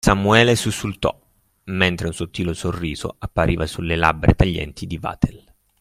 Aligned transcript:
Samuele 0.03 0.55
sussultò, 0.55 1.15
mentre 1.65 2.07
un 2.07 2.13
sottile 2.13 2.55
sorriso 2.55 3.17
appariva 3.19 3.67
sulle 3.67 3.95
labbra 3.95 4.33
taglienti 4.33 4.87
di 4.87 4.97
Vatel. 4.97 5.43